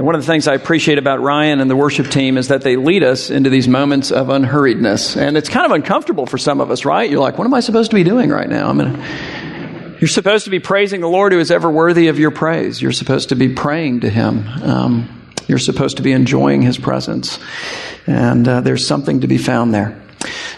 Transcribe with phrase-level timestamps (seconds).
[0.00, 2.76] One of the things I appreciate about Ryan and the worship team is that they
[2.76, 5.16] lead us into these moments of unhurriedness.
[5.16, 7.10] And it's kind of uncomfortable for some of us, right?
[7.10, 8.70] You're like, what am I supposed to be doing right now?
[8.70, 9.96] I'm gonna...
[10.00, 12.80] You're supposed to be praising the Lord who is ever worthy of your praise.
[12.80, 14.48] You're supposed to be praying to Him.
[14.62, 17.38] Um, you're supposed to be enjoying His presence.
[18.06, 20.00] And uh, there's something to be found there.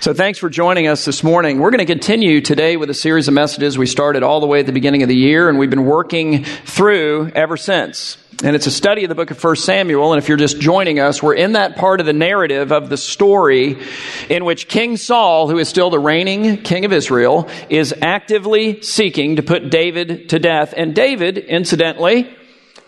[0.03, 1.61] So thanks for joining us this morning.
[1.61, 4.59] We're going to continue today with a series of messages we started all the way
[4.59, 8.19] at the beginning of the year, and we've been working through ever since.
[8.43, 10.13] And it's a study of the book of 1 Samuel.
[10.13, 12.97] And if you're just joining us, we're in that part of the narrative of the
[12.97, 13.81] story
[14.29, 19.37] in which King Saul, who is still the reigning king of Israel, is actively seeking
[19.37, 20.75] to put David to death.
[20.77, 22.29] And David, incidentally,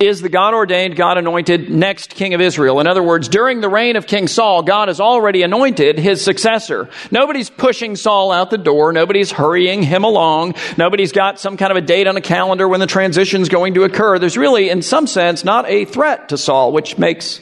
[0.07, 2.81] is the God ordained, God anointed next king of Israel.
[2.81, 6.91] In other words, during the reign of King Saul, God has already anointed his successor.
[7.11, 8.93] Nobody's pushing Saul out the door.
[8.93, 10.55] Nobody's hurrying him along.
[10.77, 13.85] Nobody's got some kind of a date on a calendar when the transition's going to
[13.85, 14.19] occur.
[14.19, 17.41] There's really, in some sense, not a threat to Saul, which makes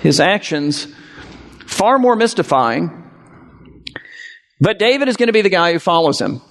[0.00, 0.86] his actions
[1.66, 2.96] far more mystifying.
[4.60, 6.42] But David is going to be the guy who follows him.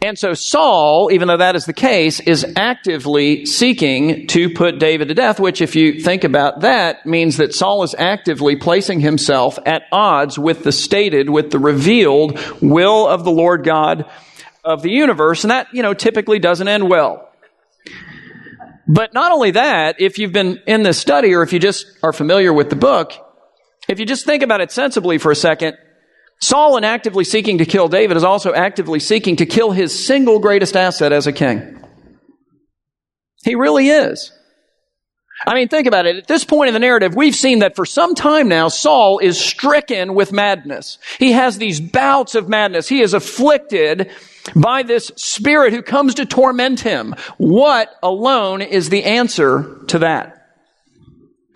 [0.00, 5.08] And so Saul, even though that is the case, is actively seeking to put David
[5.08, 9.58] to death, which if you think about that means that Saul is actively placing himself
[9.66, 14.08] at odds with the stated, with the revealed will of the Lord God
[14.62, 15.42] of the universe.
[15.42, 17.28] And that, you know, typically doesn't end well.
[18.86, 22.12] But not only that, if you've been in this study or if you just are
[22.12, 23.14] familiar with the book,
[23.88, 25.76] if you just think about it sensibly for a second,
[26.40, 30.38] Saul, in actively seeking to kill David, is also actively seeking to kill his single
[30.38, 31.82] greatest asset as a king.
[33.44, 34.32] He really is.
[35.46, 36.16] I mean, think about it.
[36.16, 39.38] At this point in the narrative, we've seen that for some time now, Saul is
[39.40, 40.98] stricken with madness.
[41.18, 42.88] He has these bouts of madness.
[42.88, 44.10] He is afflicted
[44.56, 47.14] by this spirit who comes to torment him.
[47.36, 50.34] What alone is the answer to that?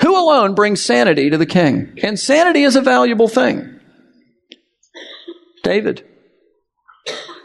[0.00, 1.98] Who alone brings sanity to the king?
[2.02, 3.71] And sanity is a valuable thing.
[5.62, 6.06] David.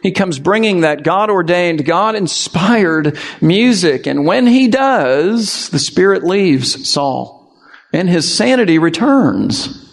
[0.04, 4.06] He comes bringing that God ordained, God inspired music.
[4.06, 7.54] And when he does, the Spirit leaves Saul
[7.92, 9.84] and his sanity returns.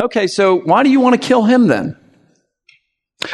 [0.00, 1.96] Okay, so why do you want to kill him then?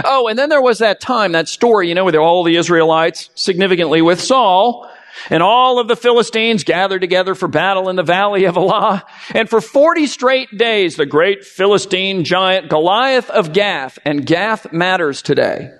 [0.02, 3.28] Oh, and then there was that time, that story, you know, with all the Israelites,
[3.34, 4.90] significantly with Saul,
[5.30, 9.04] and all of the Philistines gathered together for battle in the valley of Elah.
[9.34, 15.22] And for 40 straight days, the great Philistine giant Goliath of Gath, and Gath matters
[15.22, 15.70] today,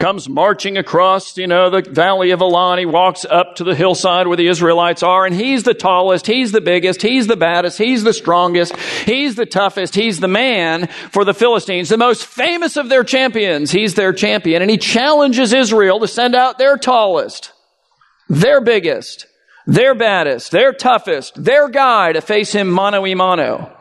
[0.00, 2.72] comes marching across, you know, the valley of Elah.
[2.72, 6.26] And he walks up to the hillside where the Israelites are, and he's the tallest,
[6.26, 10.88] he's the biggest, he's the baddest, he's the strongest, he's the toughest, he's the man
[11.10, 13.70] for the Philistines, the most famous of their champions.
[13.70, 17.52] He's their champion, and he challenges Israel to send out their tallest
[18.28, 19.26] their biggest,
[19.66, 23.74] their baddest, their toughest, their guy to face him mano a mano.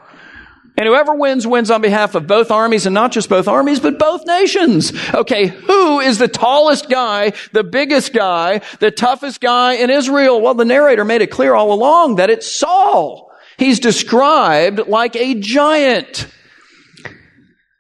[0.78, 3.98] And whoever wins, wins on behalf of both armies, and not just both armies, but
[3.98, 4.94] both nations.
[5.12, 10.40] Okay, who is the tallest guy, the biggest guy, the toughest guy in Israel?
[10.40, 13.32] Well, the narrator made it clear all along that it's Saul.
[13.58, 16.28] He's described like a giant.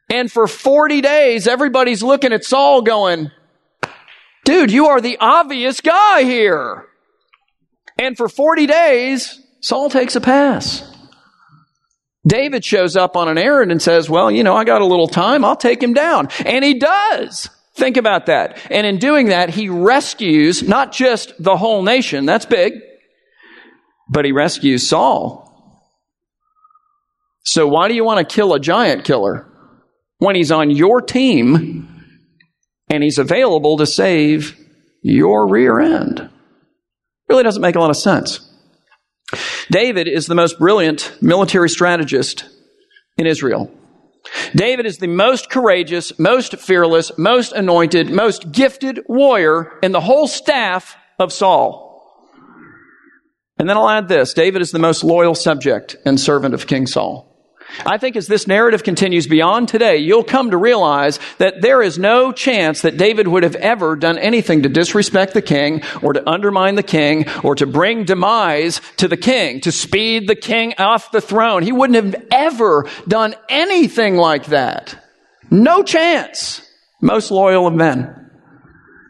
[0.09, 3.29] And for 40 days, everybody's looking at Saul going,
[4.47, 6.85] dude, you are the obvious guy here.
[7.99, 10.89] And for 40 days, Saul takes a pass.
[12.25, 15.07] David shows up on an errand and says, well, you know, I got a little
[15.07, 15.43] time.
[15.43, 16.29] I'll take him down.
[16.45, 17.49] And he does.
[17.75, 18.57] Think about that.
[18.71, 22.25] And in doing that, he rescues not just the whole nation.
[22.25, 22.73] That's big.
[24.09, 25.43] But he rescues Saul.
[27.43, 29.45] So why do you want to kill a giant killer
[30.19, 31.96] when he's on your team
[32.89, 34.57] and he's available to save
[35.01, 36.29] your rear end.
[37.29, 38.39] Really doesn't make a lot of sense.
[39.69, 42.45] David is the most brilliant military strategist
[43.17, 43.71] in Israel.
[44.55, 50.27] David is the most courageous, most fearless, most anointed, most gifted warrior in the whole
[50.27, 51.85] staff of Saul.
[53.57, 56.87] And then I'll add this David is the most loyal subject and servant of King
[56.87, 57.26] Saul.
[57.85, 61.99] I think as this narrative continues beyond today, you'll come to realize that there is
[61.99, 66.29] no chance that David would have ever done anything to disrespect the king or to
[66.29, 71.11] undermine the king or to bring demise to the king, to speed the king off
[71.11, 71.63] the throne.
[71.63, 75.03] He wouldn't have ever done anything like that.
[75.49, 76.61] No chance.
[77.01, 78.13] Most loyal of men.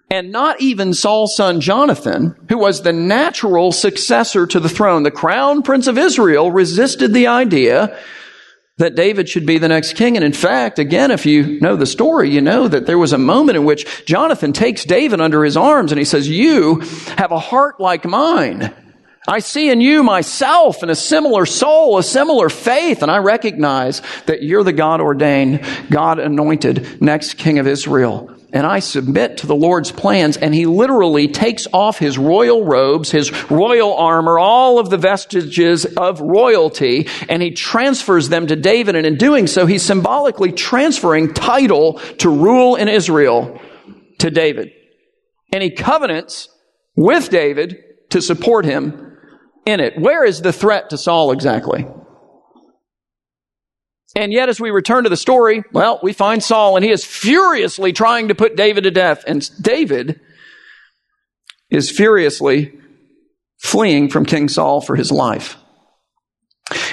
[0.10, 5.12] And not even Saul's son Jonathan, who was the natural successor to the throne, the
[5.12, 7.98] crown prince of Israel, resisted the idea
[8.78, 10.16] that David should be the next king.
[10.16, 13.18] And in fact, again, if you know the story, you know that there was a
[13.18, 16.80] moment in which Jonathan takes David under his arms and he says, You
[17.18, 18.74] have a heart like mine.
[19.28, 24.02] I see in you myself and a similar soul, a similar faith, and I recognize
[24.26, 28.37] that you're the God ordained, God anointed next king of Israel.
[28.58, 30.36] And I submit to the Lord's plans.
[30.36, 35.86] And he literally takes off his royal robes, his royal armor, all of the vestiges
[35.86, 38.96] of royalty, and he transfers them to David.
[38.96, 43.62] And in doing so, he's symbolically transferring title to rule in Israel
[44.18, 44.72] to David.
[45.54, 46.50] And he covenants
[46.96, 47.78] with David
[48.10, 49.20] to support him
[49.68, 50.00] in it.
[50.00, 51.86] Where is the threat to Saul exactly?
[54.16, 57.06] And yet, as we return to the story, well, we find Saul and he is
[57.06, 59.24] furiously trying to put David to death.
[59.28, 60.20] And David
[61.70, 62.80] is furiously
[63.58, 65.58] fleeing from King Saul for his life.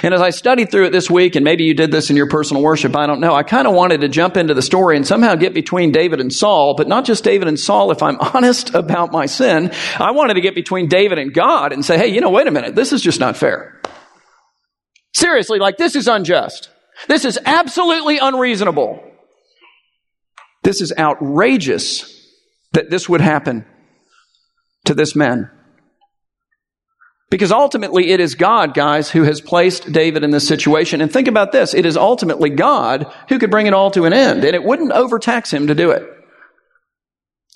[0.03, 2.29] And as I studied through it this week, and maybe you did this in your
[2.29, 5.05] personal worship, I don't know, I kind of wanted to jump into the story and
[5.05, 7.91] somehow get between David and Saul, but not just David and Saul.
[7.91, 11.83] If I'm honest about my sin, I wanted to get between David and God and
[11.83, 13.81] say, hey, you know, wait a minute, this is just not fair.
[15.13, 16.69] Seriously, like this is unjust.
[17.07, 19.03] This is absolutely unreasonable.
[20.63, 22.11] This is outrageous
[22.71, 23.65] that this would happen
[24.85, 25.51] to this man.
[27.29, 31.01] Because ultimately it is God, guys, who has placed David in this situation.
[31.01, 31.73] And think about this.
[31.73, 34.45] It is ultimately God who could bring it all to an end.
[34.45, 36.07] And it wouldn't overtax him to do it.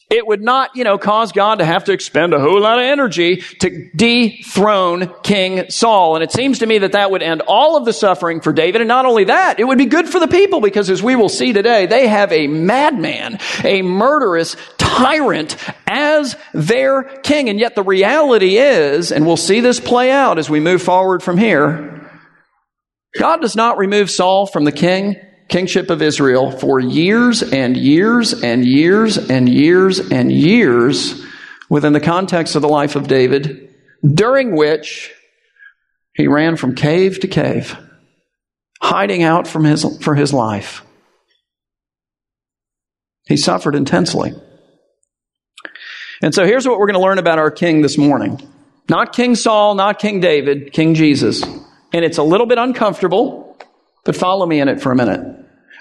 [0.09, 2.85] It would not, you know, cause God to have to expend a whole lot of
[2.85, 6.15] energy to dethrone King Saul.
[6.15, 8.81] And it seems to me that that would end all of the suffering for David.
[8.81, 11.29] And not only that, it would be good for the people because as we will
[11.29, 17.47] see today, they have a madman, a murderous tyrant as their king.
[17.47, 21.21] And yet the reality is, and we'll see this play out as we move forward
[21.21, 22.09] from here,
[23.15, 25.17] God does not remove Saul from the king
[25.49, 31.25] kingship of Israel for years and years and years and years and years
[31.69, 33.73] within the context of the life of David,
[34.03, 35.11] during which
[36.13, 37.77] he ran from cave to cave,
[38.81, 40.83] hiding out from his, for his life.
[43.27, 44.33] He suffered intensely.
[46.21, 48.41] And so here's what we're going to learn about our king this morning.
[48.89, 51.43] Not King Saul, not King David, King Jesus.
[51.43, 53.57] And it's a little bit uncomfortable,
[54.03, 55.38] but follow me in it for a minute.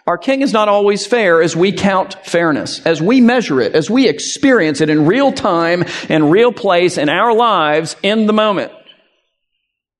[0.08, 3.90] Our king is not always fair as we count fairness, as we measure it, as
[3.90, 8.72] we experience it in real time and real place in our lives in the moment.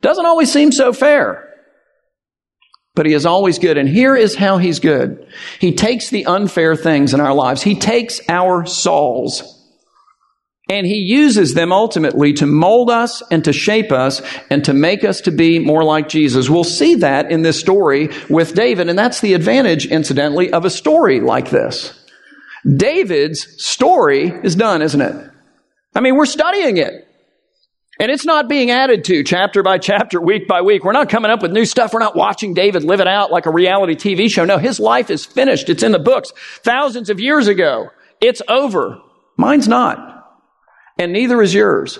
[0.01, 1.53] Doesn't always seem so fair.
[2.95, 3.77] But he is always good.
[3.77, 5.27] And here is how he's good.
[5.61, 7.63] He takes the unfair things in our lives.
[7.63, 9.58] He takes our Sauls
[10.69, 14.20] and he uses them ultimately to mold us and to shape us
[14.50, 16.50] and to make us to be more like Jesus.
[16.50, 18.88] We'll see that in this story with David.
[18.91, 21.99] And that's the advantage, incidentally, of a story like this.
[22.76, 25.31] David's story is done, isn't it?
[25.94, 27.06] I mean, we're studying it.
[28.00, 30.85] And it's not being added to chapter by chapter, week by week.
[30.85, 31.93] We're not coming up with new stuff.
[31.93, 34.44] We're not watching David live it out like a reality TV show.
[34.44, 35.69] No, his life is finished.
[35.69, 36.31] It's in the books
[36.62, 37.88] thousands of years ago.
[38.21, 39.00] It's over.
[39.37, 40.18] Mine's not
[40.99, 41.99] and neither is yours.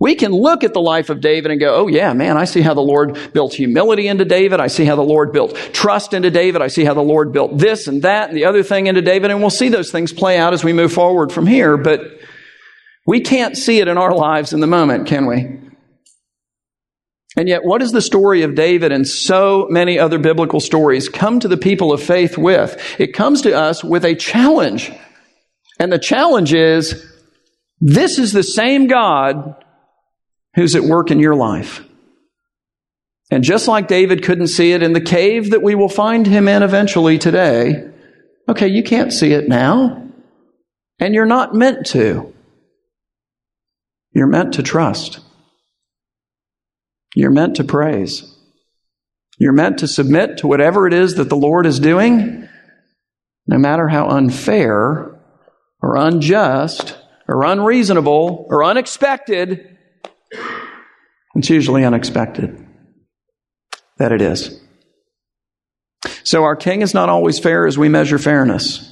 [0.00, 2.60] We can look at the life of David and go, oh yeah, man, I see
[2.60, 4.60] how the Lord built humility into David.
[4.60, 6.62] I see how the Lord built trust into David.
[6.62, 9.30] I see how the Lord built this and that and the other thing into David.
[9.30, 11.76] And we'll see those things play out as we move forward from here.
[11.76, 12.00] But
[13.06, 15.60] we can't see it in our lives in the moment, can we?
[17.36, 21.40] And yet, what is the story of David and so many other biblical stories come
[21.40, 22.80] to the people of faith with?
[22.98, 24.92] It comes to us with a challenge.
[25.80, 27.13] And the challenge is,
[27.86, 29.62] this is the same God
[30.54, 31.84] who's at work in your life.
[33.30, 36.48] And just like David couldn't see it in the cave that we will find him
[36.48, 37.90] in eventually today,
[38.48, 40.02] okay, you can't see it now.
[40.98, 42.32] And you're not meant to.
[44.12, 45.20] You're meant to trust.
[47.14, 48.34] You're meant to praise.
[49.38, 52.48] You're meant to submit to whatever it is that the Lord is doing,
[53.46, 55.20] no matter how unfair
[55.82, 56.96] or unjust
[57.28, 59.76] or unreasonable or unexpected,
[61.34, 62.66] it's usually unexpected
[63.98, 64.60] that it is.
[66.22, 68.90] So our king is not always fair as we measure fairness,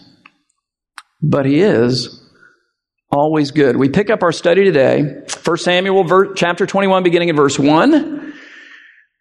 [1.22, 2.20] but he is
[3.10, 3.76] always good.
[3.76, 8.12] We pick up our study today, 1 Samuel chapter 21 beginning in verse 1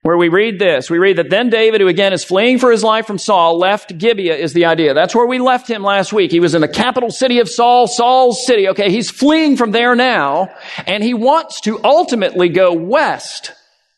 [0.01, 0.89] where we read this.
[0.89, 3.97] We read that then David, who again is fleeing for his life from Saul, left
[3.97, 4.93] Gibeah is the idea.
[4.93, 6.31] That's where we left him last week.
[6.31, 8.69] He was in the capital city of Saul, Saul's city.
[8.69, 10.49] Okay, he's fleeing from there now,
[10.87, 13.53] and he wants to ultimately go west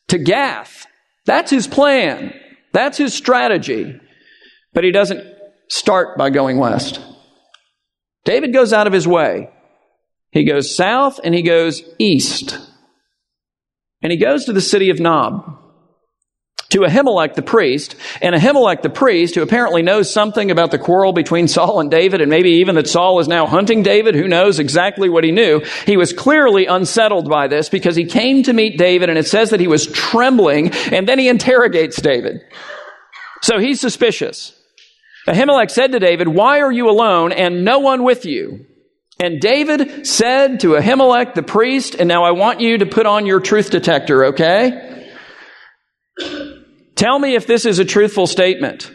[0.09, 0.85] to Gath.
[1.25, 2.33] That's his plan.
[2.73, 3.99] That's his strategy.
[4.73, 5.25] But he doesn't
[5.69, 6.99] start by going west.
[8.25, 9.49] David goes out of his way.
[10.31, 12.57] He goes south and he goes east.
[14.01, 15.62] And he goes to the city of Nob
[16.73, 21.13] to Ahimelech the priest, and Ahimelech the priest, who apparently knows something about the quarrel
[21.13, 24.59] between Saul and David, and maybe even that Saul is now hunting David, who knows
[24.59, 25.61] exactly what he knew.
[25.85, 29.51] He was clearly unsettled by this because he came to meet David, and it says
[29.51, 32.41] that he was trembling, and then he interrogates David.
[33.41, 34.59] So he's suspicious.
[35.27, 38.65] Ahimelech said to David, Why are you alone and no one with you?
[39.19, 43.27] And David said to Ahimelech the priest, and now I want you to put on
[43.27, 45.02] your truth detector, okay?
[47.03, 48.89] Tell me if this is a truthful statement.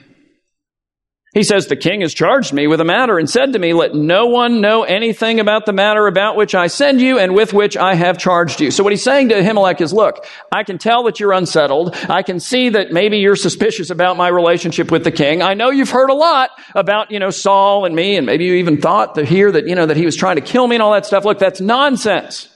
[1.34, 3.94] He says, The king has charged me with a matter and said to me, Let
[3.94, 7.76] no one know anything about the matter about which I send you and with which
[7.76, 8.70] I have charged you.
[8.70, 11.94] So what he's saying to Ahimelech is, Look, I can tell that you're unsettled.
[12.08, 15.42] I can see that maybe you're suspicious about my relationship with the king.
[15.42, 18.54] I know you've heard a lot about, you know, Saul and me, and maybe you
[18.54, 20.82] even thought to hear that, you know, that he was trying to kill me and
[20.82, 21.26] all that stuff.
[21.26, 22.48] Look, that's nonsense.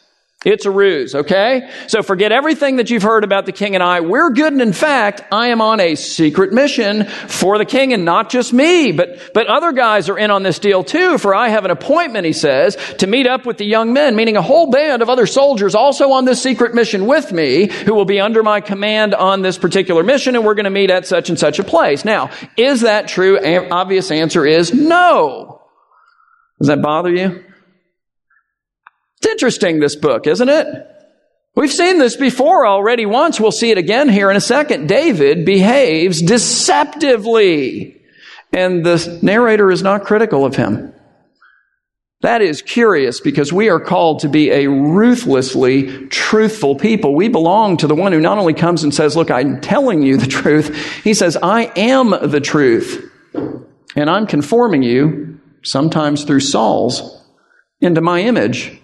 [0.44, 1.70] It's a ruse, okay?
[1.86, 4.00] So forget everything that you've heard about the king and I.
[4.00, 8.04] We're good, and in fact, I am on a secret mission for the king, and
[8.04, 11.48] not just me, but, but other guys are in on this deal too, for I
[11.48, 14.68] have an appointment, he says, to meet up with the young men, meaning a whole
[14.68, 18.42] band of other soldiers also on this secret mission with me, who will be under
[18.42, 21.60] my command on this particular mission, and we're going to meet at such and such
[21.60, 22.04] a place.
[22.04, 23.38] Now, is that true?
[23.70, 25.62] Obvious answer is no.
[26.58, 27.44] Does that bother you?
[29.22, 30.66] It's interesting, this book, isn't it?
[31.54, 33.38] We've seen this before already once.
[33.38, 34.88] We'll see it again here in a second.
[34.88, 38.02] David behaves deceptively,
[38.52, 40.92] and the narrator is not critical of him.
[42.22, 47.14] That is curious because we are called to be a ruthlessly truthful people.
[47.14, 50.16] We belong to the one who not only comes and says, Look, I'm telling you
[50.16, 50.74] the truth,
[51.04, 53.08] he says, I am the truth.
[53.34, 57.24] And I'm conforming you, sometimes through Saul's,
[57.80, 58.81] into my image.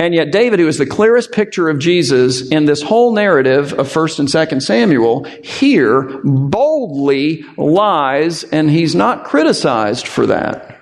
[0.00, 3.86] And yet, David, who is the clearest picture of Jesus in this whole narrative of
[3.86, 10.80] 1st and 2nd Samuel, here boldly lies, and he's not criticized for that.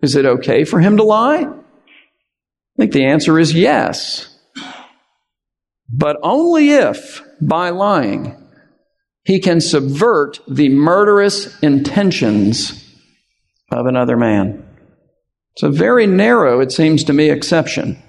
[0.00, 1.42] Is it okay for him to lie?
[1.42, 4.34] I think the answer is yes.
[5.90, 8.48] But only if, by lying,
[9.24, 12.82] he can subvert the murderous intentions
[13.70, 14.66] of another man.
[15.52, 18.02] It's a very narrow, it seems to me, exception.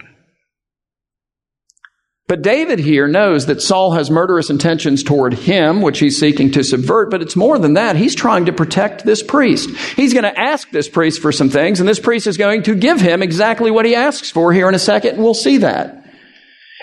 [2.27, 6.63] But David here knows that Saul has murderous intentions toward him, which he's seeking to
[6.63, 7.97] subvert, but it's more than that.
[7.97, 9.69] He's trying to protect this priest.
[9.95, 12.75] He's going to ask this priest for some things, and this priest is going to
[12.75, 16.02] give him exactly what he asks for here in a second, and we'll see that.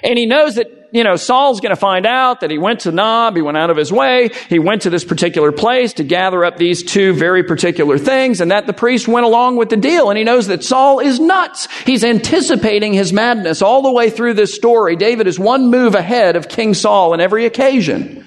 [0.02, 2.92] And he knows that you know, Saul's going to find out that he went to
[2.92, 6.44] Nob, he went out of his way, he went to this particular place to gather
[6.44, 10.10] up these two very particular things, and that the priest went along with the deal.
[10.10, 11.68] And he knows that Saul is nuts.
[11.84, 14.96] He's anticipating his madness all the way through this story.
[14.96, 18.26] David is one move ahead of King Saul on every occasion.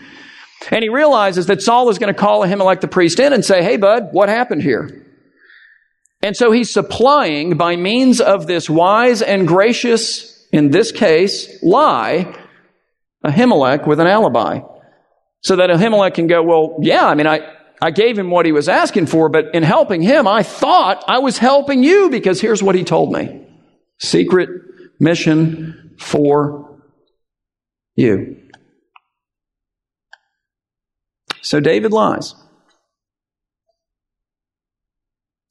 [0.71, 3.61] And he realizes that Saul is going to call Ahimelech the priest in and say,
[3.61, 5.05] Hey, bud, what happened here?
[6.21, 12.31] And so he's supplying, by means of this wise and gracious, in this case, lie,
[13.25, 14.61] Ahimelech with an alibi.
[15.41, 17.41] So that Ahimelech can go, well, yeah, I mean, I,
[17.81, 21.19] I gave him what he was asking for, but in helping him, I thought I
[21.19, 23.45] was helping you because here's what he told me.
[23.99, 24.49] Secret
[24.99, 26.79] mission for
[27.95, 28.37] you.
[31.41, 32.35] So David lies.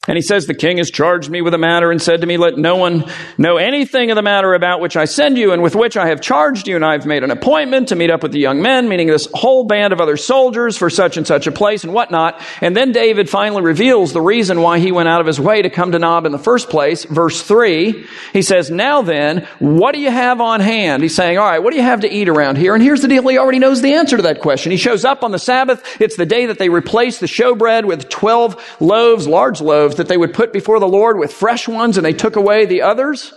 [0.09, 2.37] And he says, The king has charged me with a matter and said to me,
[2.37, 3.05] Let no one
[3.39, 6.21] know anything of the matter about which I send you and with which I have
[6.21, 6.75] charged you.
[6.75, 9.29] And I have made an appointment to meet up with the young men, meaning this
[9.33, 12.43] whole band of other soldiers for such and such a place and whatnot.
[12.61, 15.71] And then David finally reveals the reason why he went out of his way to
[15.71, 17.05] come to Nob in the first place.
[17.05, 21.05] Verse 3, he says, Now then, what do you have on hand?
[21.05, 22.75] He's saying, All right, what do you have to eat around here?
[22.75, 23.23] And here's the deal.
[23.29, 24.73] He already knows the answer to that question.
[24.73, 26.01] He shows up on the Sabbath.
[26.01, 29.61] It's the day that they replace the showbread with 12 loaves, large
[29.93, 32.65] loaves that they would put before the Lord with fresh ones and they took away
[32.65, 33.33] the others?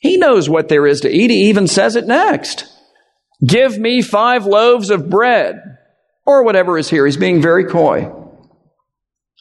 [0.00, 1.30] He knows what there is to eat.
[1.30, 2.66] He even says it next.
[3.44, 5.60] Give me five loaves of bread
[6.24, 7.04] or whatever is here.
[7.06, 8.12] He's being very coy.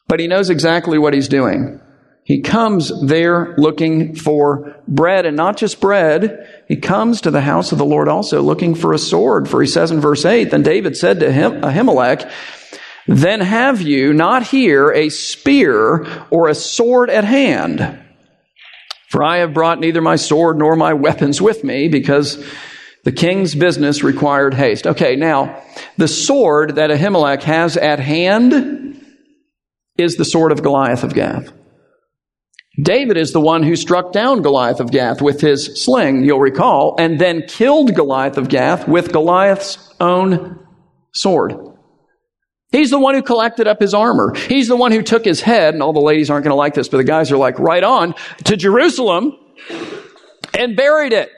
[0.07, 1.79] But he knows exactly what he's doing.
[2.23, 6.63] He comes there looking for bread and not just bread.
[6.67, 9.47] He comes to the house of the Lord also looking for a sword.
[9.47, 12.31] For he says in verse 8, Then David said to him, Ahimelech,
[13.07, 18.01] then have you not here a spear or a sword at hand?
[19.09, 22.43] For I have brought neither my sword nor my weapons with me because
[23.03, 24.87] the king's business required haste.
[24.87, 25.61] Okay, now,
[25.97, 29.05] the sword that Ahimelech has at hand
[29.97, 31.53] is the sword of Goliath of Gath.
[32.81, 36.95] David is the one who struck down Goliath of Gath with his sling, you'll recall,
[36.99, 40.59] and then killed Goliath of Gath with Goliath's own
[41.13, 41.53] sword.
[42.71, 44.33] He's the one who collected up his armor.
[44.35, 46.73] He's the one who took his head, and all the ladies aren't going to like
[46.73, 49.37] this, but the guys are like, right on, to Jerusalem
[50.57, 51.29] and buried it.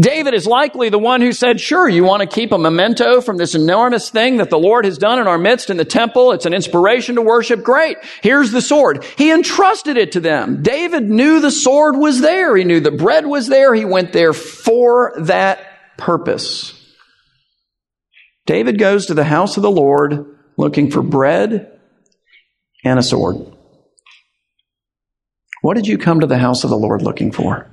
[0.00, 3.36] David is likely the one who said, sure, you want to keep a memento from
[3.36, 6.30] this enormous thing that the Lord has done in our midst in the temple.
[6.30, 7.64] It's an inspiration to worship.
[7.64, 7.96] Great.
[8.22, 9.04] Here's the sword.
[9.16, 10.62] He entrusted it to them.
[10.62, 12.56] David knew the sword was there.
[12.56, 13.74] He knew the bread was there.
[13.74, 16.77] He went there for that purpose.
[18.48, 20.24] David goes to the house of the Lord
[20.56, 21.78] looking for bread
[22.82, 23.36] and a sword.
[25.60, 27.70] What did you come to the house of the Lord looking for?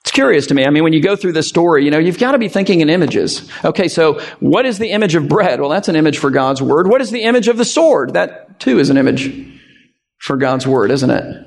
[0.00, 0.66] It's curious to me.
[0.66, 2.80] I mean, when you go through this story, you know, you've got to be thinking
[2.80, 3.48] in images.
[3.64, 5.60] Okay, so what is the image of bread?
[5.60, 6.88] Well, that's an image for God's word.
[6.88, 8.14] What is the image of the sword?
[8.14, 9.30] That too is an image
[10.18, 11.46] for God's word, isn't it?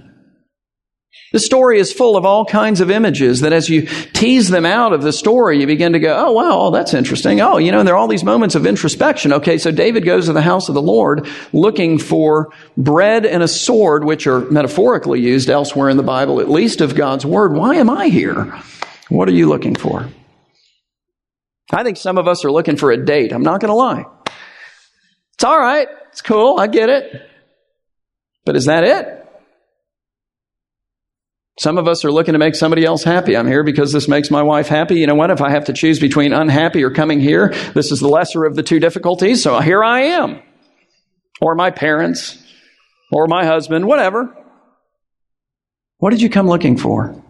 [1.31, 4.93] The story is full of all kinds of images that as you tease them out
[4.93, 7.41] of the story, you begin to go, oh, wow, oh, that's interesting.
[7.41, 9.33] Oh, you know, there are all these moments of introspection.
[9.33, 13.49] Okay, so David goes to the house of the Lord looking for bread and a
[13.49, 17.53] sword, which are metaphorically used elsewhere in the Bible, at least of God's word.
[17.53, 18.57] Why am I here?
[19.09, 20.07] What are you looking for?
[21.73, 23.33] I think some of us are looking for a date.
[23.33, 24.05] I'm not going to lie.
[25.33, 25.87] It's all right.
[26.11, 26.59] It's cool.
[26.59, 27.29] I get it.
[28.45, 29.24] But is that it?
[31.57, 33.37] Some of us are looking to make somebody else happy.
[33.37, 34.95] I'm here because this makes my wife happy.
[34.95, 35.31] You know what?
[35.31, 38.55] If I have to choose between unhappy or coming here, this is the lesser of
[38.55, 39.41] the two difficulties.
[39.41, 40.41] So here I am.
[41.39, 42.37] Or my parents,
[43.11, 44.35] or my husband, whatever.
[45.97, 47.21] What did you come looking for?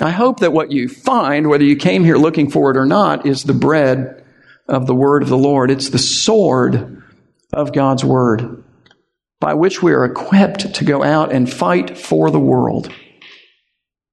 [0.00, 3.26] I hope that what you find, whether you came here looking for it or not,
[3.26, 4.24] is the bread
[4.68, 5.70] of the word of the Lord.
[5.70, 7.02] It's the sword
[7.52, 8.63] of God's word
[9.44, 12.90] by which we are equipped to go out and fight for the world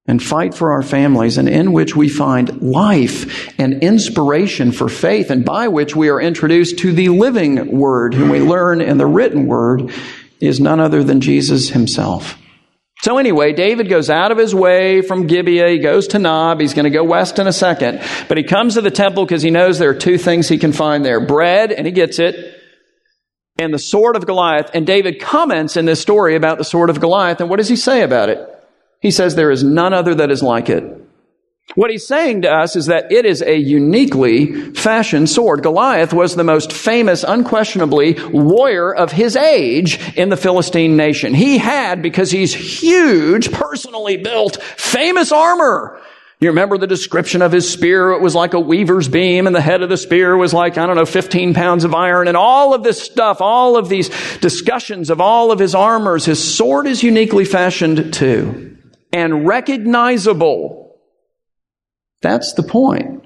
[0.05, 5.29] and fight for our families, and in which we find life and inspiration for faith,
[5.29, 9.05] and by which we are introduced to the living Word, whom we learn in the
[9.05, 9.93] written Word
[10.41, 12.37] is none other than Jesus Himself.
[13.01, 15.69] So anyway, David goes out of his way from Gibeah.
[15.69, 16.59] He goes to Nob.
[16.59, 18.01] He's going to go west in a second.
[18.27, 20.73] But he comes to the temple because he knows there are two things he can
[20.73, 21.25] find there.
[21.25, 22.60] Bread, and he gets it
[23.61, 24.71] and the sword of Goliath.
[24.73, 27.39] And David comments in this story about the sword of Goliath.
[27.39, 28.39] And what does he say about it?
[28.99, 30.97] He says, There is none other that is like it.
[31.75, 35.63] What he's saying to us is that it is a uniquely fashioned sword.
[35.63, 41.33] Goliath was the most famous, unquestionably, warrior of his age in the Philistine nation.
[41.33, 46.01] He had, because he's huge, personally built, famous armor.
[46.41, 48.13] You remember the description of his spear?
[48.13, 50.87] It was like a weaver's beam, and the head of the spear was like, I
[50.87, 55.11] don't know, 15 pounds of iron, and all of this stuff, all of these discussions
[55.11, 56.25] of all of his armors.
[56.25, 58.75] His sword is uniquely fashioned too,
[59.13, 60.97] and recognizable.
[62.23, 63.23] That's the point.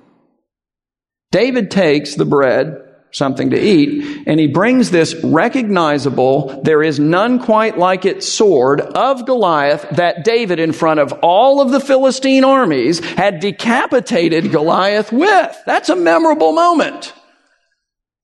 [1.31, 2.84] David takes the bread
[3.15, 4.23] something to eat.
[4.27, 10.23] And he brings this recognizable, there is none quite like it sword of Goliath that
[10.23, 15.57] David, in front of all of the Philistine armies, had decapitated Goliath with.
[15.65, 17.13] That's a memorable moment.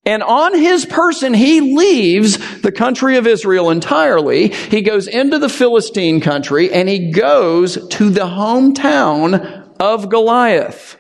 [0.04, 4.47] And on his person, he leaves the country of Israel entirely.
[4.47, 10.97] He goes into the Philistine country and he goes to the hometown of Goliath.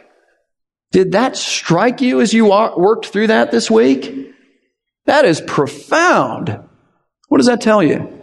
[0.91, 4.33] Did that strike you as you worked through that this week?
[5.05, 6.59] That is profound.
[7.29, 8.17] What does that tell you?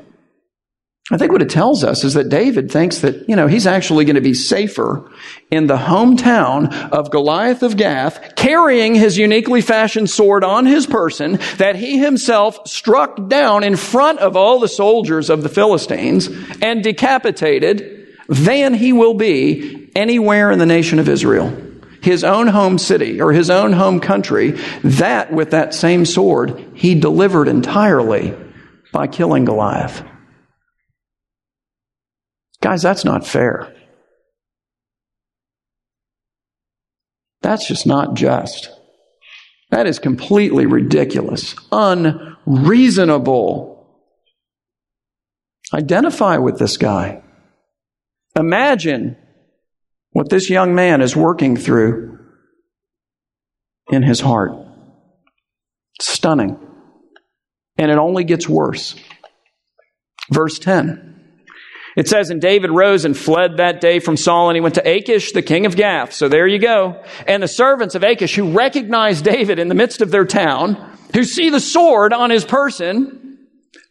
[1.11, 4.04] I think what it tells us is that David thinks that, you know, he's actually
[4.04, 5.11] going to be safer
[5.50, 11.38] in the hometown of Goliath of Gath, carrying his uniquely fashioned sword on his person
[11.57, 16.28] that he himself struck down in front of all the soldiers of the Philistines
[16.61, 21.67] and decapitated than he will be anywhere in the nation of Israel
[22.09, 26.94] his own home city or his own home country, that with that same sword, he
[26.94, 28.35] delivered entirely
[28.92, 30.03] by killing Goliath.
[32.62, 33.75] Guys, that's not fair.
[37.42, 38.71] That's just not just.
[39.71, 43.87] That is completely ridiculous, unreasonable.
[45.75, 47.23] Identify with this guy.
[48.35, 49.18] Imagine
[50.18, 52.18] what this young man is working through
[53.88, 54.50] in his heart.
[56.00, 56.59] Stunning.
[57.76, 58.96] And it only gets worse.
[60.28, 61.37] Verse 10.
[61.96, 64.90] It says, And David rose and fled that day from Saul, and he went to
[64.90, 66.12] Achish, the king of Gath.
[66.12, 67.00] So there you go.
[67.28, 71.22] And the servants of Achish, who recognize David in the midst of their town, who
[71.22, 73.28] see the sword on his person,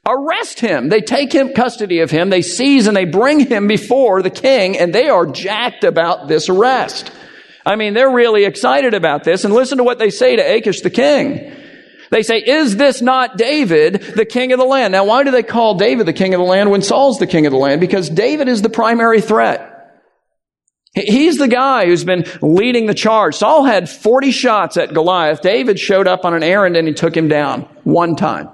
[0.07, 0.89] arrest him.
[0.89, 4.77] They take him custody of him, they seize and they bring him before the king,
[4.77, 7.11] and they are jacked about this arrest.
[7.65, 10.81] I mean, they're really excited about this, and listen to what they say to Achish
[10.81, 11.53] the king.
[12.09, 14.93] They say, Is this not David, the king of the land?
[14.93, 17.45] Now, why do they call David the king of the land when Saul's the king
[17.45, 17.81] of the land?
[17.81, 19.73] Because David is the primary threat.
[20.95, 23.35] He's the guy who's been leading the charge.
[23.35, 25.41] Saul had 40 shots at Goliath.
[25.41, 28.49] David showed up on an errand and he took him down one time.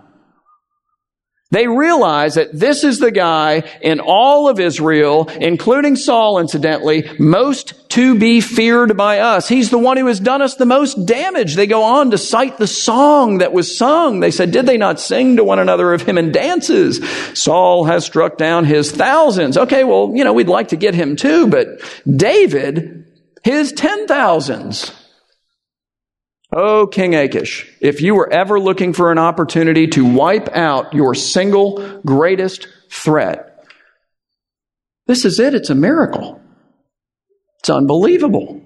[1.53, 7.75] They realize that this is the guy in all of Israel, including Saul, incidentally, most
[7.89, 9.47] to be feared by us.
[9.47, 11.53] He's the one who has done us the most damage.
[11.53, 14.19] They go on to cite the song that was sung.
[14.19, 16.99] They said, did they not sing to one another of him in dances?
[17.37, 19.55] Saul has struck down his thousands.
[19.55, 21.67] Okay, well, you know, we'd like to get him too, but
[22.07, 23.05] David,
[23.43, 24.91] his ten thousands.
[26.55, 31.15] Oh, King Achish, if you were ever looking for an opportunity to wipe out your
[31.15, 33.65] single greatest threat,
[35.07, 35.55] this is it.
[35.55, 36.39] It's a miracle.
[37.59, 38.61] It's unbelievable.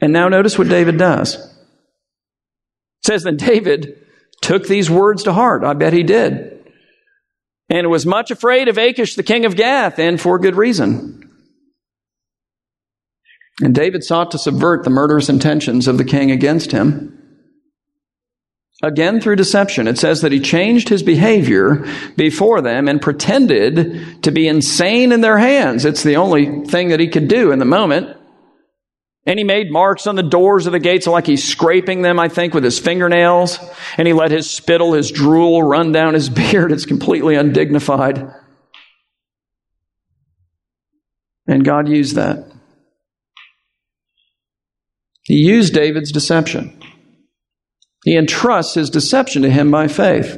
[0.00, 1.36] And now notice what David does.
[1.36, 4.04] It says that David
[4.40, 5.62] took these words to heart.
[5.62, 6.72] I bet he did.
[7.68, 11.29] And was much afraid of Achish, the king of Gath, and for good reason.
[13.62, 17.16] And David sought to subvert the murderous intentions of the king against him.
[18.82, 24.30] Again, through deception, it says that he changed his behavior before them and pretended to
[24.30, 25.84] be insane in their hands.
[25.84, 28.16] It's the only thing that he could do in the moment.
[29.26, 32.28] And he made marks on the doors of the gates like he's scraping them, I
[32.28, 33.58] think, with his fingernails.
[33.98, 36.72] And he let his spittle, his drool run down his beard.
[36.72, 38.32] It's completely undignified.
[41.46, 42.49] And God used that.
[45.30, 46.76] He used David's deception.
[48.04, 50.36] He entrusts his deception to him by faith.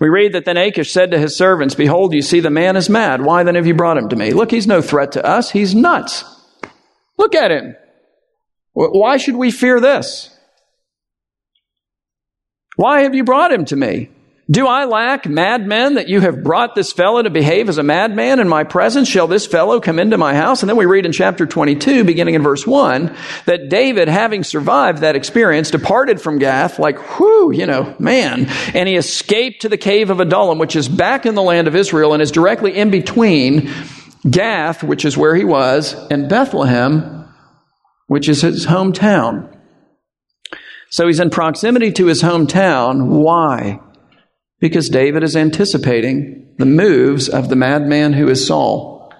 [0.00, 2.88] We read that then Achish said to his servants, Behold, you see the man is
[2.88, 3.20] mad.
[3.20, 4.32] Why then have you brought him to me?
[4.32, 5.50] Look, he's no threat to us.
[5.50, 6.24] He's nuts.
[7.18, 7.76] Look at him.
[8.72, 10.34] Why should we fear this?
[12.76, 14.08] Why have you brought him to me?
[14.50, 18.40] Do I lack madmen that you have brought this fellow to behave as a madman
[18.40, 19.08] in my presence?
[19.08, 20.62] Shall this fellow come into my house?
[20.62, 24.98] And then we read in chapter 22, beginning in verse 1, that David, having survived
[24.98, 29.78] that experience, departed from Gath, like, whoo, you know, man, and he escaped to the
[29.78, 32.90] cave of Adullam, which is back in the land of Israel and is directly in
[32.90, 33.70] between
[34.28, 37.34] Gath, which is where he was, and Bethlehem,
[38.08, 39.50] which is his hometown.
[40.90, 43.06] So he's in proximity to his hometown.
[43.06, 43.80] Why?
[44.64, 49.12] Because David is anticipating the moves of the madman who is Saul.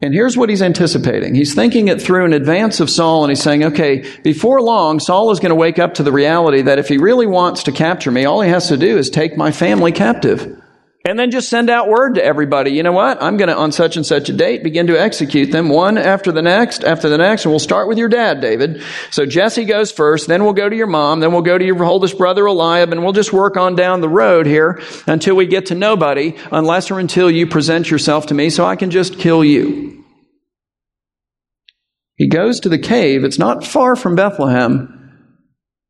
[0.00, 1.34] And here's what he's anticipating.
[1.34, 5.32] He's thinking it through in advance of Saul, and he's saying, okay, before long, Saul
[5.32, 8.12] is going to wake up to the reality that if he really wants to capture
[8.12, 10.61] me, all he has to do is take my family captive.
[11.04, 12.70] And then just send out word to everybody.
[12.70, 13.20] You know what?
[13.20, 16.30] I'm going to, on such and such a date, begin to execute them one after
[16.30, 17.44] the next, after the next.
[17.44, 18.84] And we'll start with your dad, David.
[19.10, 21.82] So Jesse goes first, then we'll go to your mom, then we'll go to your
[21.84, 25.66] oldest brother, Eliab, and we'll just work on down the road here until we get
[25.66, 29.44] to nobody, unless or until you present yourself to me so I can just kill
[29.44, 30.04] you.
[32.14, 33.24] He goes to the cave.
[33.24, 35.00] It's not far from Bethlehem.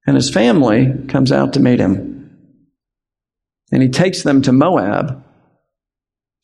[0.06, 2.11] And his family comes out to meet him.
[3.72, 5.24] And he takes them to Moab,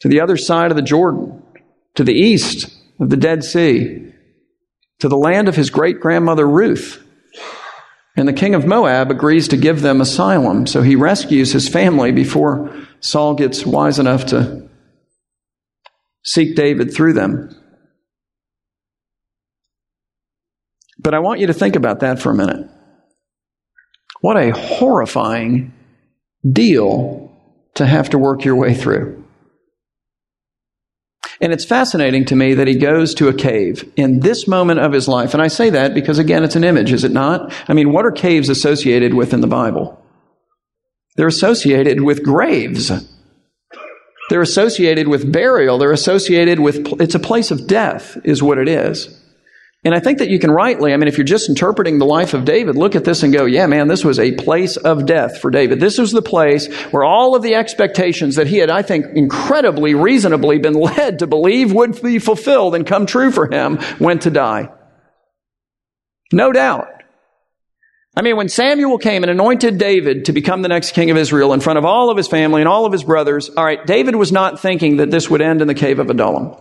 [0.01, 1.43] to the other side of the Jordan,
[1.95, 4.13] to the east of the Dead Sea,
[5.01, 7.05] to the land of his great grandmother Ruth.
[8.17, 10.67] And the king of Moab agrees to give them asylum.
[10.67, 14.69] So he rescues his family before Saul gets wise enough to
[16.25, 17.55] seek David through them.
[20.99, 22.69] But I want you to think about that for a minute.
[24.21, 25.73] What a horrifying
[26.51, 27.33] deal
[27.75, 29.25] to have to work your way through.
[31.41, 34.93] And it's fascinating to me that he goes to a cave in this moment of
[34.93, 35.35] his life.
[35.35, 37.53] And I say that because, again, it's an image, is it not?
[37.69, 40.03] I mean, what are caves associated with in the Bible?
[41.17, 42.91] They're associated with graves.
[44.31, 45.79] They're associated with burial.
[45.79, 49.18] They're associated with, it's a place of death, is what it is.
[49.85, 52.35] And I think that you can rightly, I mean, if you're just interpreting the life
[52.35, 55.41] of David, look at this and go, yeah, man, this was a place of death
[55.41, 55.79] for David.
[55.79, 59.95] This was the place where all of the expectations that he had, I think, incredibly
[59.95, 64.31] reasonably been led to believe would be fulfilled and come true for him went to
[64.31, 64.71] die.
[66.33, 66.89] No doubt.
[68.17, 71.53] I mean, when Samuel came and anointed David to become the next king of Israel
[71.53, 74.17] in front of all of his family and all of his brothers, all right, David
[74.17, 76.57] was not thinking that this would end in the cave of Adullam.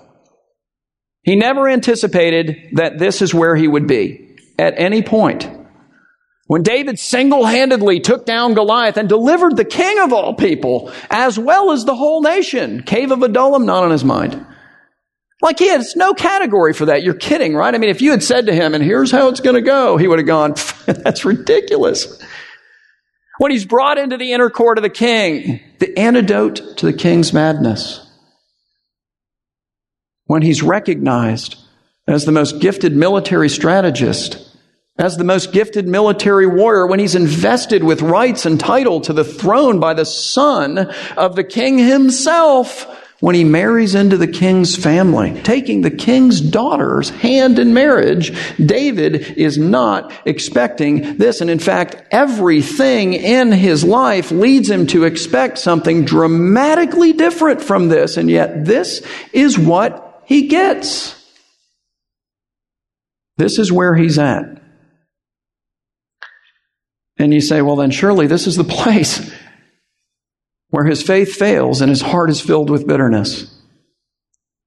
[1.27, 5.45] He never anticipated that this is where he would be at any point.
[6.45, 11.37] When David single handedly took down Goliath and delivered the king of all people, as
[11.37, 14.45] well as the whole nation, cave of Adullam not on his mind.
[15.41, 17.03] Like he has no category for that.
[17.03, 17.75] You're kidding, right?
[17.75, 19.97] I mean, if you had said to him, and here's how it's going to go,
[19.97, 20.53] he would have gone,
[20.85, 22.23] that's ridiculous.
[23.39, 27.33] When he's brought into the inner court of the king, the antidote to the king's
[27.33, 28.06] madness.
[30.27, 31.57] When he's recognized
[32.07, 34.43] as the most gifted military strategist,
[34.97, 39.23] as the most gifted military warrior, when he's invested with rights and title to the
[39.23, 40.77] throne by the son
[41.15, 42.85] of the king himself,
[43.19, 48.31] when he marries into the king's family, taking the king's daughter's hand in marriage,
[48.63, 51.41] David is not expecting this.
[51.41, 57.89] And in fact, everything in his life leads him to expect something dramatically different from
[57.89, 58.17] this.
[58.17, 59.01] And yet, this
[59.33, 61.15] is what he gets.
[63.37, 64.61] This is where he's at.
[67.17, 69.31] And you say, well, then surely this is the place
[70.69, 73.53] where his faith fails and his heart is filled with bitterness.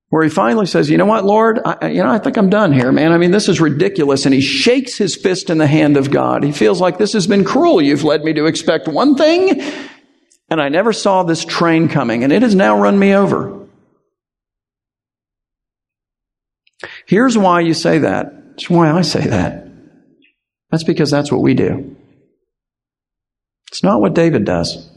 [0.08, 2.72] Where he finally says, you know what, Lord, I, you know, I think I'm done
[2.72, 3.12] here, man.
[3.12, 4.24] I mean, this is ridiculous.
[4.24, 6.42] And he shakes his fist in the hand of God.
[6.42, 7.82] He feels like this has been cruel.
[7.82, 9.60] You've led me to expect one thing,
[10.48, 13.59] and I never saw this train coming, and it has now run me over.
[17.10, 18.32] Here's why you say that.
[18.54, 19.66] It's why I say that.
[20.70, 21.96] That's because that's what we do.
[23.66, 24.88] It's not what David does.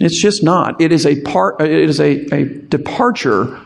[0.00, 0.80] It's just not.
[0.80, 3.60] It is a part, it is a, a departure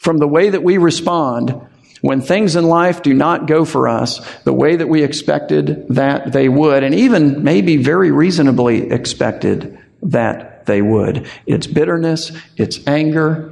[0.00, 1.54] from the way that we respond
[2.00, 6.32] when things in life do not go for us the way that we expected that
[6.32, 11.28] they would, and even maybe very reasonably expected that they would.
[11.46, 13.51] It's bitterness, it's anger.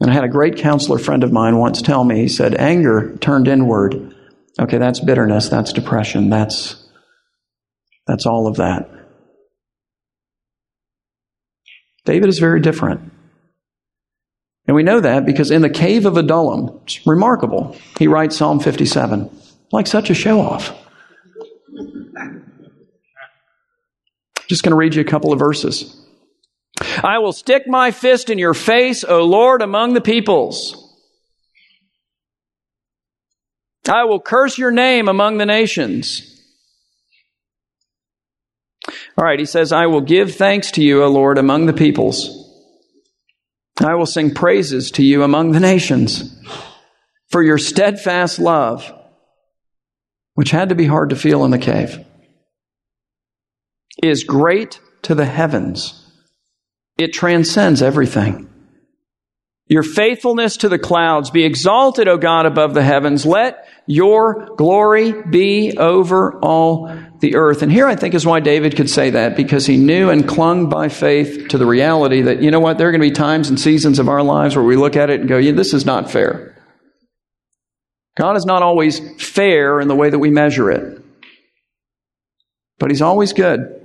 [0.00, 3.16] And I had a great counselor friend of mine once tell me, he said, anger
[3.18, 4.14] turned inward.
[4.60, 6.86] Okay, that's bitterness, that's depression, that's,
[8.06, 8.88] that's all of that.
[12.04, 13.12] David is very different.
[14.66, 18.60] And we know that because in the cave of Adullam, it's remarkable, he writes Psalm
[18.60, 19.30] 57,
[19.72, 20.74] like such a show off.
[24.48, 26.07] Just going to read you a couple of verses.
[26.80, 30.84] I will stick my fist in your face, O Lord, among the peoples.
[33.88, 36.34] I will curse your name among the nations.
[39.16, 42.44] All right, he says, I will give thanks to you, O Lord, among the peoples.
[43.80, 46.36] I will sing praises to you among the nations
[47.28, 48.92] for your steadfast love,
[50.34, 52.04] which had to be hard to feel in the cave,
[54.02, 56.07] is great to the heavens.
[56.98, 58.50] It transcends everything.
[59.68, 63.26] Your faithfulness to the clouds be exalted, O God, above the heavens.
[63.26, 67.62] Let your glory be over all the earth.
[67.62, 70.70] And here I think is why David could say that, because he knew and clung
[70.70, 73.50] by faith to the reality that, you know what, there are going to be times
[73.50, 75.84] and seasons of our lives where we look at it and go, yeah, this is
[75.84, 76.56] not fair.
[78.16, 81.00] God is not always fair in the way that we measure it,
[82.78, 83.77] but He's always good.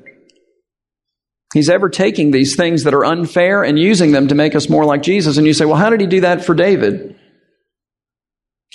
[1.54, 4.86] He's ever taking these things that are unfair and using them to make us more
[4.86, 5.38] like Jesus.
[5.38, 7.16] And you say, well, how did he do that for David?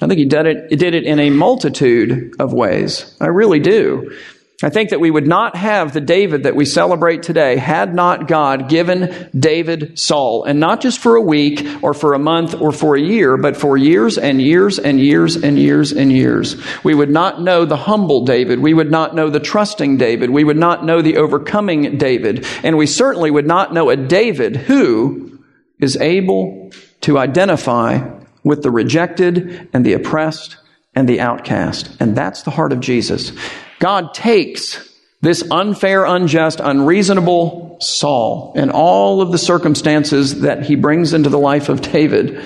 [0.01, 3.17] I think he did it, he did it in a multitude of ways.
[3.21, 4.17] I really do.
[4.61, 8.27] I think that we would not have the David that we celebrate today had not
[8.27, 10.43] God given David Saul.
[10.43, 13.57] And not just for a week or for a month or for a year, but
[13.57, 16.57] for years and years and years and years and years.
[16.83, 18.59] We would not know the humble David.
[18.59, 20.31] We would not know the trusting David.
[20.31, 22.45] We would not know the overcoming David.
[22.65, 25.39] And we certainly would not know a David who
[25.79, 28.11] is able to identify
[28.43, 30.57] with the rejected and the oppressed
[30.97, 31.97] and the outcast.
[32.01, 33.31] And that's the heart of Jesus.
[33.79, 34.89] God takes
[35.21, 41.39] this unfair, unjust, unreasonable Saul and all of the circumstances that he brings into the
[41.39, 42.43] life of David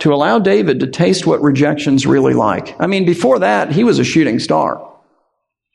[0.00, 2.74] to allow David to taste what rejection's really like.
[2.80, 4.86] I mean, before that, he was a shooting star.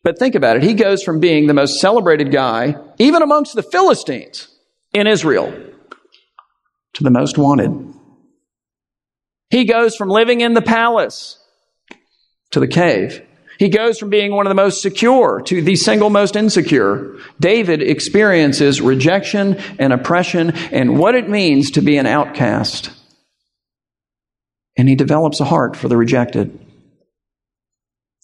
[0.04, 0.64] But think about it.
[0.64, 4.48] He goes from being the most celebrated guy, even amongst the Philistines
[4.94, 5.52] in Israel,
[6.94, 7.94] to the most wanted.
[9.50, 11.40] He goes from living in the palace
[12.52, 13.25] to the cave.
[13.58, 17.18] He goes from being one of the most secure to the single most insecure.
[17.40, 22.92] David experiences rejection and oppression and what it means to be an outcast.
[24.78, 26.65] And he develops a heart for the rejected.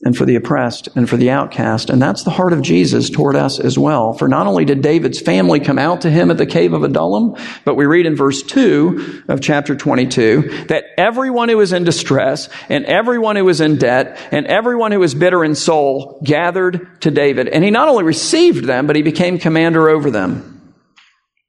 [0.03, 1.89] And for the oppressed and for the outcast.
[1.89, 4.13] And that's the heart of Jesus toward us as well.
[4.13, 7.35] For not only did David's family come out to him at the cave of Adullam,
[7.65, 12.49] but we read in verse 2 of chapter 22 that everyone who was in distress
[12.67, 17.11] and everyone who was in debt and everyone who was bitter in soul gathered to
[17.11, 17.47] David.
[17.47, 20.73] And he not only received them, but he became commander over them.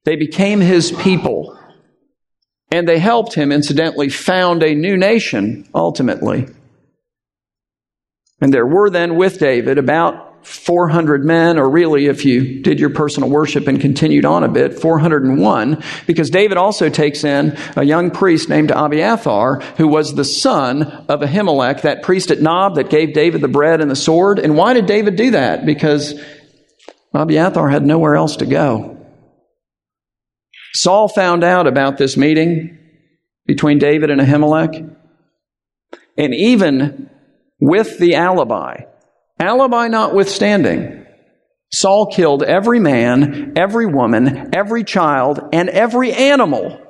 [0.04, 1.58] They became his people.
[2.70, 6.48] And they helped him, incidentally, found a new nation ultimately.
[8.42, 12.90] And there were then with David about 400 men, or really, if you did your
[12.90, 18.10] personal worship and continued on a bit, 401, because David also takes in a young
[18.10, 23.14] priest named Abiathar, who was the son of Ahimelech, that priest at Nob that gave
[23.14, 24.40] David the bread and the sword.
[24.40, 25.64] And why did David do that?
[25.64, 26.20] Because
[27.14, 28.98] Abiathar had nowhere else to go.
[30.74, 32.78] Saul found out about this meeting
[33.46, 34.96] between David and Ahimelech.
[36.18, 37.10] And even
[37.62, 38.82] with the alibi.
[39.38, 41.06] Alibi notwithstanding,
[41.72, 46.80] Saul killed every man, every woman, every child, and every animal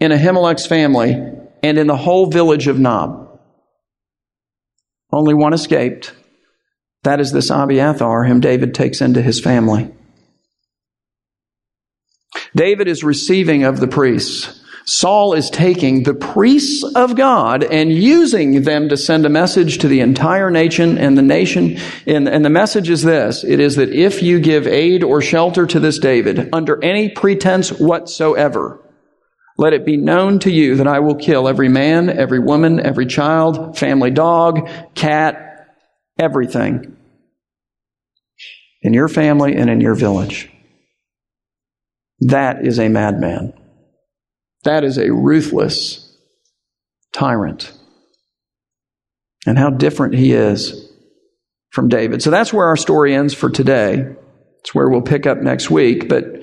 [0.00, 1.12] in Ahimelech's family
[1.62, 3.38] and in the whole village of Nob.
[5.12, 6.14] Only one escaped.
[7.02, 9.94] That is this Abiathar, whom David takes into his family.
[12.56, 14.57] David is receiving of the priests
[14.88, 19.88] Saul is taking the priests of God and using them to send a message to
[19.88, 21.76] the entire nation and the nation.
[22.06, 23.44] And, and, the message is this.
[23.44, 27.70] It is that if you give aid or shelter to this David under any pretense
[27.70, 28.80] whatsoever,
[29.58, 33.04] let it be known to you that I will kill every man, every woman, every
[33.04, 35.68] child, family dog, cat,
[36.18, 36.96] everything
[38.80, 40.50] in your family and in your village.
[42.20, 43.52] That is a madman.
[44.68, 46.14] That is a ruthless
[47.14, 47.72] tyrant.
[49.46, 50.92] And how different he is
[51.70, 52.22] from David.
[52.22, 54.14] So that's where our story ends for today.
[54.60, 56.06] It's where we'll pick up next week.
[56.06, 56.42] But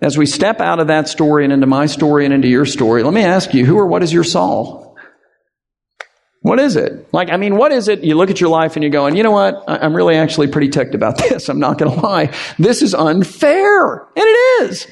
[0.00, 3.02] as we step out of that story and into my story and into your story,
[3.02, 4.96] let me ask you, who or what is your Saul?
[6.42, 7.12] What is it?
[7.12, 8.04] Like, I mean, what is it?
[8.04, 9.64] You look at your life and you're going, you know what?
[9.66, 11.48] I'm really actually pretty ticked about this.
[11.48, 12.32] I'm not going to lie.
[12.56, 13.94] This is unfair.
[13.96, 14.86] And it is.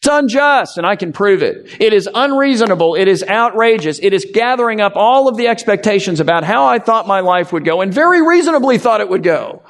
[0.00, 1.76] It's unjust, and I can prove it.
[1.78, 2.94] It is unreasonable.
[2.94, 4.00] It is outrageous.
[4.02, 7.66] It is gathering up all of the expectations about how I thought my life would
[7.66, 9.62] go, and very reasonably thought it would go.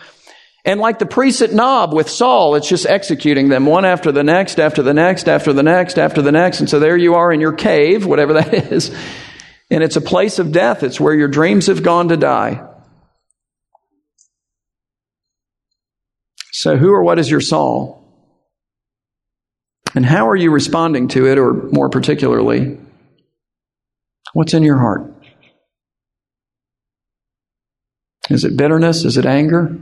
[0.64, 4.22] And like the priest at Nob with Saul, it's just executing them one after the
[4.22, 6.60] next, after the next, after the next, after the next.
[6.60, 8.94] And so there you are in your cave, whatever that is.
[9.68, 10.84] And it's a place of death.
[10.84, 12.68] It's where your dreams have gone to die.
[16.52, 17.99] So who or what is your Saul?
[19.94, 22.78] And how are you responding to it, or more particularly,
[24.32, 25.12] what's in your heart?
[28.28, 29.04] Is it bitterness?
[29.04, 29.76] Is it anger?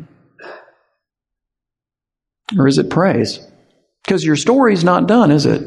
[2.56, 3.46] Or is it praise?
[4.04, 5.62] Because your story's not done, is it?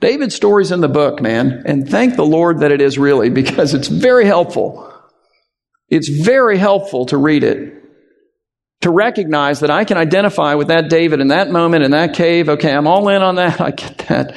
[0.00, 1.62] David's story's in the book, man.
[1.64, 4.92] And thank the Lord that it is really, because it's very helpful.
[5.88, 7.83] It's very helpful to read it
[8.84, 12.50] to recognize that I can identify with that David in that moment in that cave.
[12.50, 13.58] Okay, I'm all in on that.
[13.60, 14.36] I get that.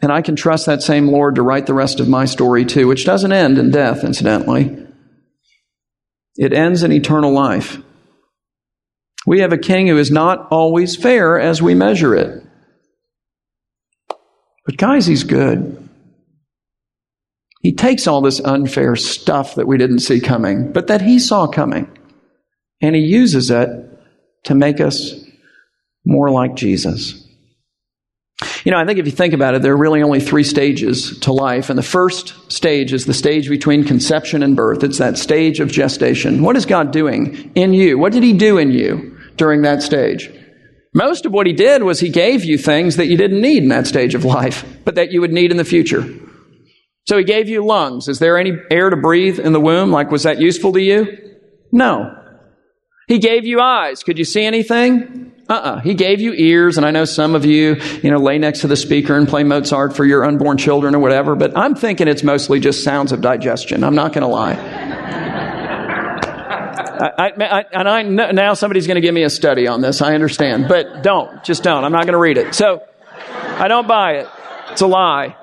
[0.00, 2.86] And I can trust that same Lord to write the rest of my story too,
[2.86, 4.86] which doesn't end in death, incidentally.
[6.36, 7.78] It ends in eternal life.
[9.26, 12.44] We have a king who is not always fair as we measure it.
[14.66, 15.88] But guys, he's good.
[17.60, 21.48] He takes all this unfair stuff that we didn't see coming, but that he saw
[21.48, 21.90] coming.
[22.80, 23.68] And he uses it
[24.44, 25.14] to make us
[26.04, 27.26] more like Jesus.
[28.64, 31.18] You know, I think if you think about it, there are really only three stages
[31.20, 31.70] to life.
[31.70, 34.84] And the first stage is the stage between conception and birth.
[34.84, 36.42] It's that stage of gestation.
[36.42, 37.98] What is God doing in you?
[37.98, 40.30] What did He do in you during that stage?
[40.92, 43.68] Most of what He did was He gave you things that you didn't need in
[43.70, 46.04] that stage of life, but that you would need in the future.
[47.06, 48.06] So He gave you lungs.
[48.08, 49.90] Is there any air to breathe in the womb?
[49.90, 51.06] Like, was that useful to you?
[51.72, 52.14] No.
[53.06, 54.02] He gave you eyes.
[54.02, 55.32] Could you see anything?
[55.48, 55.78] Uh-uh.
[55.78, 58.66] He gave you ears, and I know some of you, you know, lay next to
[58.66, 62.24] the speaker and play Mozart for your unborn children or whatever, but I'm thinking it's
[62.24, 63.84] mostly just sounds of digestion.
[63.84, 64.54] I'm not going to lie.
[66.98, 70.02] I, I, I, and I now somebody's going to give me a study on this.
[70.02, 71.84] I understand, but don't, just don't.
[71.84, 72.56] I'm not going to read it.
[72.56, 72.82] So
[73.20, 74.28] I don't buy it.
[74.72, 75.36] It's a lie.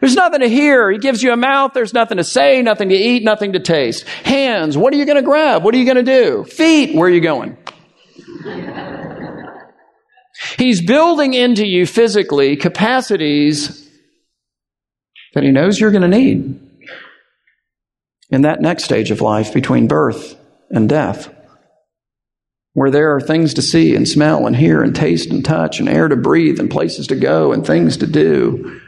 [0.00, 0.90] There's nothing to hear.
[0.90, 1.72] He gives you a mouth.
[1.74, 4.06] There's nothing to say, nothing to eat, nothing to taste.
[4.06, 4.76] Hands.
[4.78, 5.64] What are you going to grab?
[5.64, 6.44] What are you going to do?
[6.44, 6.94] Feet.
[6.96, 7.56] Where are you going?
[10.56, 13.88] He's building into you physically capacities
[15.34, 16.60] that he knows you're going to need.
[18.30, 20.36] in that next stage of life between birth
[20.70, 21.34] and death,
[22.74, 25.88] where there are things to see and smell and hear and taste and touch and
[25.88, 28.80] air to breathe and places to go and things to do.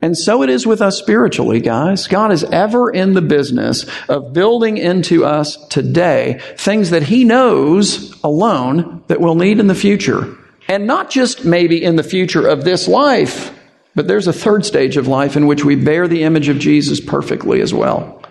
[0.00, 2.06] And so it is with us spiritually, guys.
[2.06, 8.18] God is ever in the business of building into us today things that He knows
[8.22, 10.36] alone that we'll need in the future.
[10.68, 13.52] And not just maybe in the future of this life,
[13.96, 17.00] but there's a third stage of life in which we bear the image of Jesus
[17.00, 18.22] perfectly as well.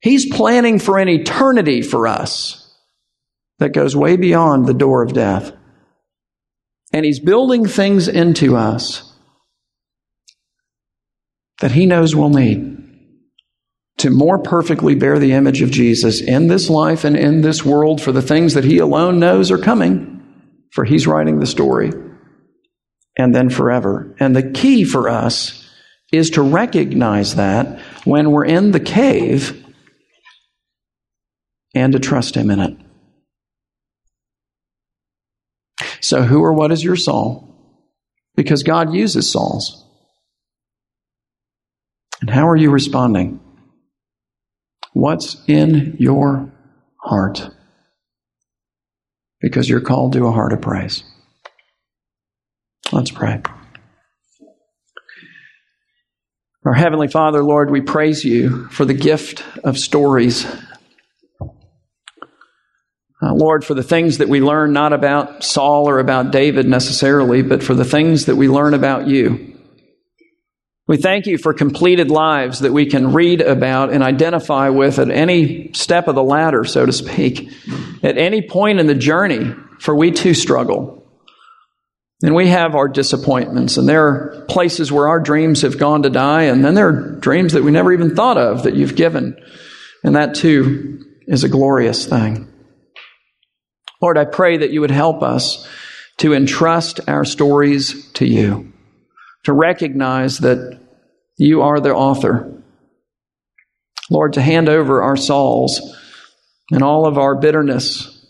[0.00, 2.60] He's planning for an eternity for us
[3.58, 5.50] that goes way beyond the door of death.
[6.92, 9.13] And He's building things into us
[11.60, 12.74] that He knows we'll need
[13.98, 18.00] to more perfectly bear the image of Jesus in this life and in this world
[18.00, 20.22] for the things that He alone knows are coming,
[20.72, 21.92] for He's writing the story,
[23.16, 24.14] and then forever.
[24.18, 25.60] And the key for us
[26.12, 29.64] is to recognize that when we're in the cave
[31.74, 32.76] and to trust Him in it.
[36.00, 37.50] So, who or what is your Saul?
[38.36, 39.84] Because God uses Sauls.
[42.24, 43.38] And how are you responding?
[44.94, 46.50] What's in your
[46.96, 47.50] heart?
[49.42, 51.04] Because you're called to a heart of praise.
[52.92, 53.42] Let's pray.
[56.64, 60.46] Our Heavenly Father, Lord, we praise you for the gift of stories.
[63.22, 67.42] Uh, Lord, for the things that we learn not about Saul or about David necessarily,
[67.42, 69.53] but for the things that we learn about you.
[70.86, 75.10] We thank you for completed lives that we can read about and identify with at
[75.10, 77.50] any step of the ladder, so to speak,
[78.02, 81.00] at any point in the journey, for we too struggle.
[82.22, 86.10] And we have our disappointments, and there are places where our dreams have gone to
[86.10, 89.36] die, and then there are dreams that we never even thought of that you've given.
[90.02, 92.52] And that too is a glorious thing.
[94.02, 95.66] Lord, I pray that you would help us
[96.18, 98.73] to entrust our stories to you
[99.44, 100.80] to recognize that
[101.36, 102.62] you are the author.
[104.10, 105.80] Lord, to hand over our souls
[106.70, 108.26] and all of our bitterness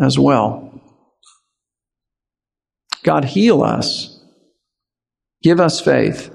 [0.00, 0.80] as well.
[3.02, 4.20] God, heal us,
[5.42, 6.34] give us faith,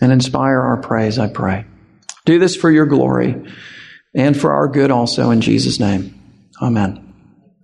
[0.00, 1.64] and inspire our praise, I pray.
[2.24, 3.50] Do this for your glory
[4.14, 6.20] and for our good also in Jesus' name.
[6.60, 7.11] Amen.